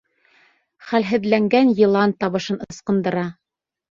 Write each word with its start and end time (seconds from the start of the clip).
Хәлһеҙләнгән 0.85 1.69
йылан 1.81 2.17
табышын 2.25 2.59
ыскындыра. 2.67 3.27